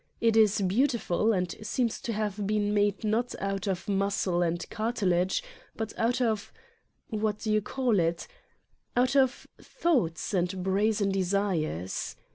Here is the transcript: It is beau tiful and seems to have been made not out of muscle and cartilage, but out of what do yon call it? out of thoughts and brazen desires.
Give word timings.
It 0.19 0.35
is 0.35 0.61
beau 0.61 0.87
tiful 0.87 1.31
and 1.31 1.55
seems 1.61 2.01
to 2.01 2.11
have 2.13 2.47
been 2.47 2.73
made 2.73 3.03
not 3.03 3.35
out 3.39 3.67
of 3.67 3.87
muscle 3.87 4.41
and 4.41 4.67
cartilage, 4.71 5.43
but 5.75 5.93
out 5.95 6.19
of 6.19 6.51
what 7.09 7.37
do 7.41 7.51
yon 7.51 7.61
call 7.61 7.99
it? 7.99 8.27
out 8.97 9.15
of 9.15 9.45
thoughts 9.61 10.33
and 10.33 10.63
brazen 10.63 11.11
desires. 11.11 12.15